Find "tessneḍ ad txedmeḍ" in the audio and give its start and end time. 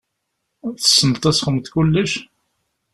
0.79-1.65